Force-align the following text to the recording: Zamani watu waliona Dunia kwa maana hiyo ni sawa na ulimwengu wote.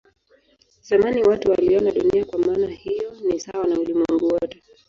Zamani 0.81 1.23
watu 1.23 1.51
waliona 1.51 1.91
Dunia 1.91 2.25
kwa 2.25 2.39
maana 2.39 2.67
hiyo 2.67 3.11
ni 3.27 3.39
sawa 3.39 3.67
na 3.67 3.79
ulimwengu 3.79 4.25
wote. 4.27 4.61